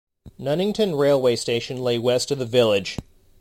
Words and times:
Nunnington 0.39 0.95
railway 0.97 1.35
station 1.35 1.77
lay 1.77 1.99
west 1.99 2.31
of 2.31 2.39
the 2.39 2.45
village. 2.47 2.97